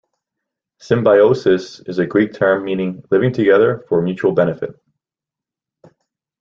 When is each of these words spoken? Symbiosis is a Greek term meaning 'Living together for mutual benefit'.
Symbiosis 0.79 1.79
is 1.81 1.99
a 1.99 2.07
Greek 2.07 2.33
term 2.33 2.63
meaning 2.65 3.05
'Living 3.11 3.31
together 3.31 3.85
for 3.87 4.01
mutual 4.01 4.31
benefit'. 4.31 4.73